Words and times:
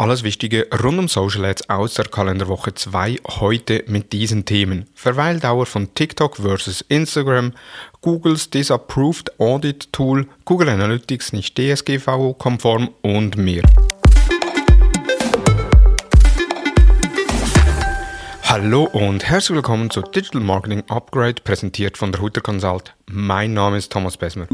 Alles 0.00 0.22
Wichtige 0.22 0.66
rund 0.82 0.98
um 0.98 1.08
Social 1.08 1.44
Ads 1.44 1.68
aus 1.68 1.92
der 1.92 2.06
Kalenderwoche 2.06 2.72
2 2.72 3.18
heute 3.38 3.84
mit 3.86 4.14
diesen 4.14 4.46
Themen. 4.46 4.86
Verweildauer 4.94 5.66
von 5.66 5.92
TikTok 5.92 6.36
versus 6.36 6.80
Instagram, 6.88 7.52
Googles 8.00 8.48
Disapproved 8.48 9.38
Audit 9.38 9.92
Tool, 9.92 10.26
Google 10.46 10.70
Analytics 10.70 11.34
nicht 11.34 11.58
DSGVO-konform 11.58 12.88
und 13.02 13.36
mehr. 13.36 13.62
Hallo 18.44 18.84
und 18.84 19.22
herzlich 19.28 19.56
willkommen 19.56 19.90
zu 19.90 20.00
Digital 20.00 20.40
Marketing 20.40 20.82
Upgrade, 20.88 21.42
präsentiert 21.44 21.98
von 21.98 22.10
der 22.10 22.22
Hutter 22.22 22.40
Consult. 22.40 22.94
Mein 23.10 23.52
Name 23.52 23.76
ist 23.76 23.92
Thomas 23.92 24.16
Besmer. 24.16 24.46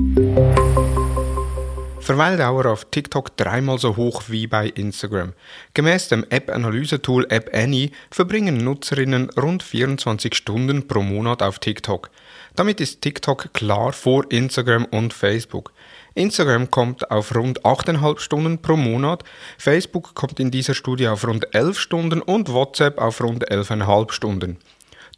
Verweildauer 2.07 2.67
auf 2.67 2.85
TikTok 2.85 3.37
dreimal 3.37 3.81
so 3.81 3.97
hoch 3.97 4.23
wie 4.29 4.47
bei 4.47 4.69
Instagram. 4.69 5.33
Gemäß 5.75 6.07
dem 6.07 6.25
App-Analyse-Tool 6.31 7.27
App 7.31 7.51
Annie 7.53 7.91
verbringen 8.13 8.59
Nutzerinnen 8.59 9.29
rund 9.31 9.65
24 9.65 10.33
Stunden 10.37 10.87
pro 10.87 11.03
Monat 11.03 11.43
auf 11.43 11.59
TikTok. 11.59 12.11
Damit 12.55 12.81
ist 12.81 13.01
TikTok 13.03 13.53
klar 13.53 13.93
vor 13.93 14.25
Instagram 14.31 14.85
und 14.85 15.15
Facebook. 15.15 15.73
Instagram 16.15 16.71
kommt 16.71 17.11
auf 17.11 17.35
rund 17.35 17.65
8,5 17.65 18.21
Stunden 18.21 18.63
pro 18.63 18.77
Monat, 18.77 19.25
Facebook 19.59 20.15
kommt 20.15 20.39
in 20.39 20.53
dieser 20.53 20.75
Studie 20.75 21.09
auf 21.09 21.27
rund 21.27 21.57
11 21.57 21.77
Stunden 21.77 22.23
und 22.23 22.53
WhatsApp 22.53 23.01
auf 23.01 23.21
rund 23.21 23.51
11,5 23.51 24.13
Stunden. 24.13 24.59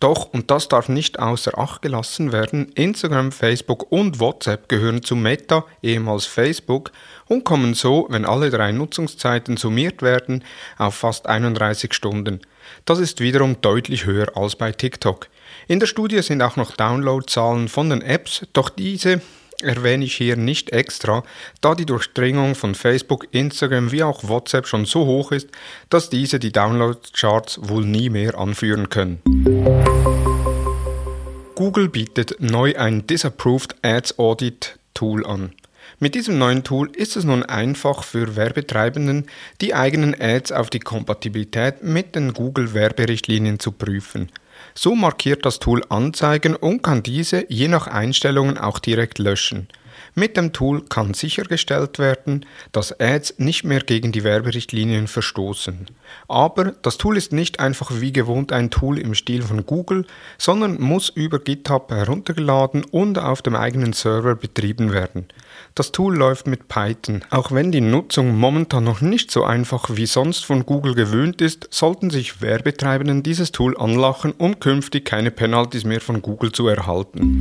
Doch, 0.00 0.32
und 0.32 0.52
das 0.52 0.68
darf 0.68 0.88
nicht 0.88 1.18
außer 1.18 1.58
Acht 1.58 1.82
gelassen 1.82 2.30
werden, 2.30 2.70
Instagram, 2.76 3.32
Facebook 3.32 3.90
und 3.90 4.20
WhatsApp 4.20 4.68
gehören 4.68 5.02
zu 5.02 5.16
Meta, 5.16 5.64
ehemals 5.82 6.24
Facebook, 6.24 6.92
und 7.26 7.42
kommen 7.42 7.74
so, 7.74 8.06
wenn 8.08 8.24
alle 8.24 8.50
drei 8.50 8.70
Nutzungszeiten 8.70 9.56
summiert 9.56 10.00
werden, 10.00 10.44
auf 10.76 10.94
fast 10.94 11.26
31 11.26 11.92
Stunden. 11.92 12.40
Das 12.84 13.00
ist 13.00 13.20
wiederum 13.20 13.60
deutlich 13.60 14.06
höher 14.06 14.36
als 14.36 14.54
bei 14.54 14.70
TikTok. 14.70 15.28
In 15.66 15.80
der 15.80 15.88
Studie 15.88 16.22
sind 16.22 16.42
auch 16.42 16.54
noch 16.54 16.76
Downloadzahlen 16.76 17.68
von 17.68 17.90
den 17.90 18.02
Apps, 18.02 18.46
doch 18.52 18.70
diese 18.70 19.20
erwähne 19.62 20.04
ich 20.04 20.14
hier 20.14 20.36
nicht 20.36 20.70
extra, 20.70 21.22
da 21.60 21.74
die 21.74 21.86
Durchdringung 21.86 22.54
von 22.54 22.74
Facebook, 22.74 23.26
Instagram 23.32 23.92
wie 23.92 24.02
auch 24.02 24.28
WhatsApp 24.28 24.66
schon 24.66 24.84
so 24.84 25.06
hoch 25.06 25.32
ist, 25.32 25.48
dass 25.90 26.10
diese 26.10 26.38
die 26.38 26.52
Download-Charts 26.52 27.60
wohl 27.62 27.84
nie 27.84 28.10
mehr 28.10 28.38
anführen 28.38 28.88
können. 28.88 29.20
Google 31.54 31.88
bietet 31.88 32.36
neu 32.38 32.76
ein 32.76 33.06
Disapproved 33.06 33.76
Ads 33.82 34.18
Audit 34.18 34.78
Tool 34.94 35.26
an. 35.26 35.52
Mit 35.98 36.14
diesem 36.14 36.38
neuen 36.38 36.62
Tool 36.62 36.90
ist 36.94 37.16
es 37.16 37.24
nun 37.24 37.42
einfach 37.42 38.04
für 38.04 38.36
Werbetreibenden, 38.36 39.26
die 39.60 39.74
eigenen 39.74 40.14
Ads 40.20 40.52
auf 40.52 40.70
die 40.70 40.78
Kompatibilität 40.78 41.82
mit 41.82 42.14
den 42.14 42.32
Google 42.34 42.74
Werberichtlinien 42.74 43.58
zu 43.58 43.72
prüfen. 43.72 44.30
So 44.74 44.94
markiert 44.94 45.44
das 45.44 45.58
Tool 45.58 45.82
Anzeigen 45.88 46.54
und 46.56 46.82
kann 46.82 47.02
diese 47.02 47.44
je 47.52 47.68
nach 47.68 47.86
Einstellungen 47.86 48.58
auch 48.58 48.78
direkt 48.78 49.18
löschen. 49.18 49.68
Mit 50.14 50.36
dem 50.36 50.52
Tool 50.52 50.82
kann 50.82 51.14
sichergestellt 51.14 51.98
werden, 51.98 52.44
dass 52.72 52.98
Ads 52.98 53.38
nicht 53.38 53.64
mehr 53.64 53.80
gegen 53.80 54.12
die 54.12 54.24
Werberichtlinien 54.24 55.06
verstoßen. 55.06 55.86
Aber 56.28 56.72
das 56.82 56.98
Tool 56.98 57.16
ist 57.16 57.32
nicht 57.32 57.60
einfach 57.60 57.90
wie 58.00 58.12
gewohnt 58.12 58.52
ein 58.52 58.70
Tool 58.70 58.98
im 58.98 59.14
Stil 59.14 59.42
von 59.42 59.66
Google, 59.66 60.06
sondern 60.38 60.80
muss 60.80 61.08
über 61.08 61.38
GitHub 61.38 61.90
heruntergeladen 61.90 62.84
und 62.84 63.18
auf 63.18 63.42
dem 63.42 63.56
eigenen 63.56 63.92
Server 63.92 64.34
betrieben 64.34 64.92
werden. 64.92 65.26
Das 65.74 65.92
Tool 65.92 66.16
läuft 66.16 66.46
mit 66.46 66.68
Python. 66.68 67.24
Auch 67.30 67.52
wenn 67.52 67.72
die 67.72 67.80
Nutzung 67.80 68.36
momentan 68.36 68.84
noch 68.84 69.00
nicht 69.00 69.30
so 69.30 69.44
einfach 69.44 69.90
wie 69.90 70.06
sonst 70.06 70.44
von 70.44 70.66
Google 70.66 70.94
gewöhnt 70.94 71.40
ist, 71.40 71.68
sollten 71.70 72.10
sich 72.10 72.42
Werbetreibenden 72.42 73.22
dieses 73.22 73.52
Tool 73.52 73.76
anlachen, 73.76 74.32
um 74.36 74.60
künftig 74.60 75.04
keine 75.04 75.30
Penalties 75.30 75.84
mehr 75.84 76.00
von 76.00 76.22
Google 76.22 76.52
zu 76.52 76.66
erhalten. 76.68 77.40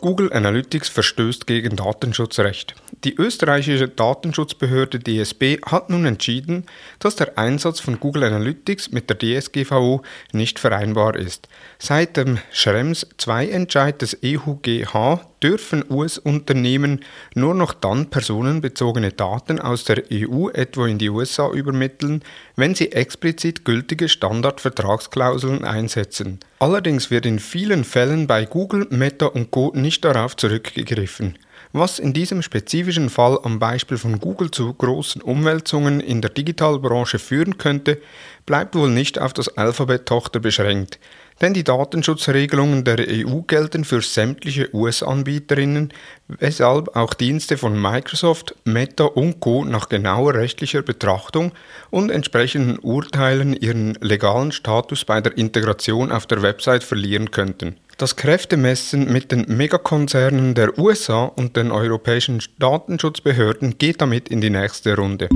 Google 0.00 0.32
Analytics 0.32 0.88
verstößt 0.88 1.46
gegen 1.46 1.76
Datenschutzrecht. 1.76 2.74
Die 3.04 3.14
österreichische 3.16 3.88
Datenschutzbehörde 3.88 4.98
DSB 4.98 5.60
hat 5.64 5.90
nun 5.90 6.04
entschieden, 6.04 6.66
dass 6.98 7.16
der 7.16 7.38
Einsatz 7.38 7.80
von 7.80 8.00
Google 8.00 8.24
Analytics 8.24 8.92
mit 8.92 9.10
der 9.10 9.18
DSGVO 9.18 10.02
nicht 10.32 10.58
vereinbar 10.58 11.16
ist. 11.16 11.48
Seit 11.78 12.16
dem 12.16 12.38
Schrems 12.50 13.06
II-Entscheid 13.26 14.00
des 14.00 14.18
EUGH 14.24 15.20
dürfen 15.42 15.84
US-Unternehmen 15.88 17.00
nur 17.34 17.54
noch 17.54 17.72
dann 17.72 18.10
personenbezogene 18.10 19.12
Daten 19.12 19.60
aus 19.60 19.84
der 19.84 20.04
EU 20.12 20.48
etwa 20.48 20.86
in 20.86 20.98
die 20.98 21.10
USA 21.10 21.50
übermitteln, 21.50 22.22
wenn 22.56 22.74
sie 22.74 22.92
explizit 22.92 23.64
gültige 23.64 24.08
Standardvertragsklauseln 24.08 25.64
einsetzen. 25.64 26.40
Allerdings 26.58 27.10
wird 27.10 27.26
in 27.26 27.38
vielen 27.38 27.84
Fällen 27.84 28.26
bei 28.26 28.44
Google, 28.44 28.86
Meta 28.90 29.26
und 29.26 29.50
Co. 29.50 29.72
nicht 29.74 30.04
darauf 30.04 30.36
zurückgegriffen. 30.36 31.38
Was 31.72 31.98
in 31.98 32.14
diesem 32.14 32.40
spezifischen 32.40 33.10
Fall 33.10 33.38
am 33.42 33.58
Beispiel 33.58 33.98
von 33.98 34.18
Google 34.20 34.50
zu 34.50 34.72
großen 34.72 35.20
Umwälzungen 35.20 36.00
in 36.00 36.22
der 36.22 36.30
Digitalbranche 36.30 37.18
führen 37.18 37.58
könnte, 37.58 38.00
bleibt 38.46 38.74
wohl 38.74 38.88
nicht 38.88 39.20
auf 39.20 39.34
das 39.34 39.48
Alphabet-Tochter 39.58 40.40
beschränkt. 40.40 40.98
Denn 41.42 41.54
die 41.54 41.64
Datenschutzregelungen 41.64 42.84
der 42.84 42.98
EU 42.98 43.42
gelten 43.42 43.84
für 43.84 44.00
sämtliche 44.00 44.74
US-Anbieterinnen, 44.74 45.92
weshalb 46.26 46.96
auch 46.96 47.14
Dienste 47.14 47.58
von 47.58 47.80
Microsoft, 47.80 48.54
Meta 48.64 49.04
und 49.04 49.38
Co. 49.38 49.64
nach 49.64 49.88
genauer 49.88 50.34
rechtlicher 50.34 50.82
Betrachtung 50.82 51.52
und 51.90 52.10
entsprechenden 52.10 52.78
Urteilen 52.78 53.52
ihren 53.52 53.94
legalen 54.00 54.52
Status 54.52 55.04
bei 55.04 55.20
der 55.20 55.36
Integration 55.36 56.10
auf 56.10 56.26
der 56.26 56.42
Website 56.42 56.82
verlieren 56.82 57.30
könnten. 57.30 57.76
Das 57.98 58.14
Kräftemessen 58.14 59.12
mit 59.12 59.32
den 59.32 59.44
Megakonzernen 59.48 60.54
der 60.54 60.78
USA 60.78 61.24
und 61.24 61.56
den 61.56 61.72
europäischen 61.72 62.40
Datenschutzbehörden 62.60 63.76
geht 63.76 64.00
damit 64.00 64.28
in 64.28 64.40
die 64.40 64.50
nächste 64.50 64.94
Runde. 64.94 65.28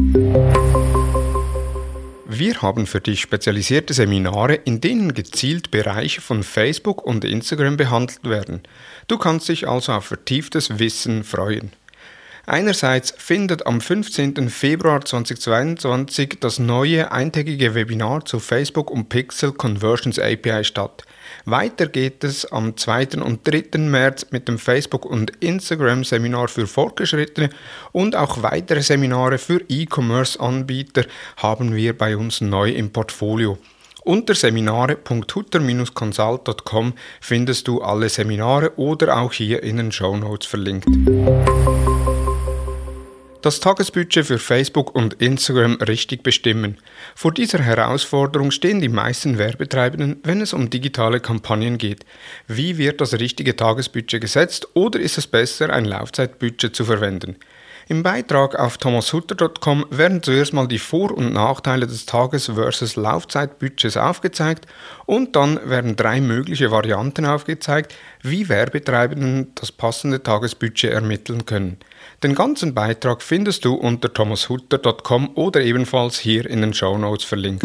Wir 2.28 2.62
haben 2.62 2.86
für 2.86 3.00
dich 3.00 3.20
spezialisierte 3.20 3.94
Seminare, 3.94 4.54
in 4.54 4.80
denen 4.80 5.12
gezielt 5.12 5.72
Bereiche 5.72 6.20
von 6.20 6.44
Facebook 6.44 7.04
und 7.04 7.24
Instagram 7.24 7.76
behandelt 7.76 8.22
werden. 8.22 8.60
Du 9.08 9.18
kannst 9.18 9.48
dich 9.48 9.66
also 9.66 9.90
auf 9.94 10.04
vertieftes 10.04 10.78
Wissen 10.78 11.24
freuen. 11.24 11.72
Einerseits 12.46 13.14
findet 13.16 13.66
am 13.66 13.80
15. 13.80 14.50
Februar 14.50 15.04
2022 15.04 16.38
das 16.40 16.58
neue 16.58 17.12
eintägige 17.12 17.76
Webinar 17.76 18.24
zu 18.24 18.40
Facebook 18.40 18.90
und 18.90 19.08
Pixel 19.08 19.52
Conversions 19.52 20.18
API 20.18 20.64
statt. 20.64 21.04
Weiter 21.44 21.86
geht 21.86 22.24
es 22.24 22.50
am 22.50 22.76
2. 22.76 23.22
und 23.22 23.46
3. 23.46 23.78
März 23.78 24.26
mit 24.30 24.48
dem 24.48 24.58
Facebook- 24.58 25.06
und 25.06 25.30
Instagram-Seminar 25.40 26.48
für 26.48 26.66
Fortgeschrittene 26.66 27.50
und 27.92 28.16
auch 28.16 28.42
weitere 28.42 28.82
Seminare 28.82 29.38
für 29.38 29.60
E-Commerce-Anbieter 29.68 31.04
haben 31.36 31.76
wir 31.76 31.96
bei 31.96 32.16
uns 32.16 32.40
neu 32.40 32.70
im 32.70 32.90
Portfolio. 32.90 33.56
Unter 34.04 34.34
seminare.hutter-consult.com 34.34 36.94
findest 37.20 37.68
du 37.68 37.82
alle 37.82 38.08
Seminare 38.08 38.76
oder 38.76 39.16
auch 39.16 39.32
hier 39.32 39.62
in 39.62 39.76
den 39.76 39.92
Show 39.92 40.16
Notes 40.16 40.48
verlinkt. 40.48 40.88
Das 43.42 43.58
Tagesbudget 43.58 44.24
für 44.24 44.38
Facebook 44.38 44.94
und 44.94 45.14
Instagram 45.14 45.74
richtig 45.82 46.22
bestimmen. 46.22 46.78
Vor 47.16 47.32
dieser 47.32 47.58
Herausforderung 47.58 48.52
stehen 48.52 48.80
die 48.80 48.88
meisten 48.88 49.36
Werbetreibenden, 49.36 50.20
wenn 50.22 50.40
es 50.40 50.52
um 50.52 50.70
digitale 50.70 51.18
Kampagnen 51.18 51.76
geht. 51.76 52.06
Wie 52.46 52.78
wird 52.78 53.00
das 53.00 53.14
richtige 53.14 53.56
Tagesbudget 53.56 54.20
gesetzt 54.20 54.68
oder 54.74 55.00
ist 55.00 55.18
es 55.18 55.26
besser, 55.26 55.70
ein 55.70 55.86
Laufzeitbudget 55.86 56.76
zu 56.76 56.84
verwenden? 56.84 57.34
Im 57.88 58.02
Beitrag 58.02 58.58
auf 58.58 58.78
thomashutter.com 58.78 59.86
werden 59.90 60.22
zuerst 60.22 60.52
mal 60.52 60.68
die 60.68 60.78
Vor- 60.78 61.16
und 61.16 61.32
Nachteile 61.32 61.86
des 61.86 62.06
Tages- 62.06 62.50
versus 62.54 62.96
Laufzeitbudgets 62.96 63.96
aufgezeigt 63.96 64.66
und 65.06 65.36
dann 65.36 65.58
werden 65.68 65.96
drei 65.96 66.20
mögliche 66.20 66.70
Varianten 66.70 67.26
aufgezeigt, 67.26 67.94
wie 68.22 68.48
Werbetreibenden 68.48 69.52
das 69.54 69.72
passende 69.72 70.22
Tagesbudget 70.22 70.92
ermitteln 70.92 71.46
können. 71.46 71.78
Den 72.22 72.34
ganzen 72.34 72.74
Beitrag 72.74 73.22
findest 73.22 73.64
du 73.64 73.74
unter 73.74 74.12
thomashutter.com 74.12 75.30
oder 75.34 75.60
ebenfalls 75.60 76.18
hier 76.18 76.48
in 76.48 76.60
den 76.60 76.74
Show 76.74 76.96
Notes 76.98 77.24
verlinkt. 77.24 77.64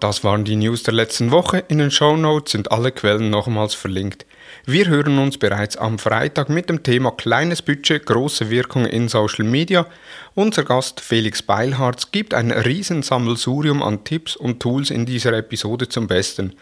Das 0.00 0.24
waren 0.24 0.44
die 0.44 0.56
News 0.56 0.82
der 0.82 0.92
letzten 0.92 1.30
Woche. 1.30 1.64
In 1.68 1.78
den 1.78 1.90
Show 1.90 2.16
Notes 2.16 2.52
sind 2.52 2.70
alle 2.70 2.92
Quellen 2.92 3.30
nochmals 3.30 3.74
verlinkt. 3.74 4.26
Wir 4.66 4.88
hören 4.88 5.18
uns 5.18 5.38
bereits 5.38 5.76
am 5.78 5.98
Freitag 5.98 6.50
mit 6.50 6.68
dem 6.68 6.82
Thema 6.82 7.12
kleines 7.12 7.62
Budget, 7.62 8.04
große 8.04 8.50
Wirkung 8.50 8.84
in 8.84 9.08
Social 9.08 9.46
Media. 9.46 9.86
Unser 10.34 10.64
Gast 10.64 11.00
Felix 11.00 11.40
Beilharz 11.40 12.12
gibt 12.12 12.34
ein 12.34 12.50
Riesensammelsurium 12.50 13.82
an 13.82 14.04
Tipps 14.04 14.36
und 14.36 14.60
Tools 14.60 14.90
in 14.90 15.06
dieser 15.06 15.32
Episode 15.32 15.88
zum 15.88 16.08
Besten. 16.08 16.54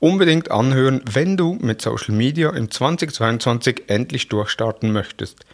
Unbedingt 0.00 0.50
anhören, 0.50 1.02
wenn 1.10 1.36
du 1.36 1.58
mit 1.60 1.80
Social 1.80 2.14
Media 2.14 2.50
im 2.50 2.70
2022 2.70 3.84
endlich 3.86 4.28
durchstarten 4.28 4.92
möchtest. 4.92 5.44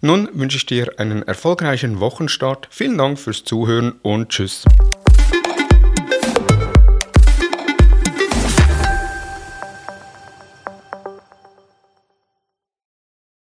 Nun 0.00 0.28
wünsche 0.32 0.58
ich 0.58 0.66
dir 0.66 0.92
einen 0.98 1.22
erfolgreichen 1.22 1.98
Wochenstart. 1.98 2.68
Vielen 2.70 2.98
Dank 2.98 3.18
fürs 3.18 3.42
Zuhören 3.42 3.94
und 4.02 4.28
tschüss. 4.28 4.64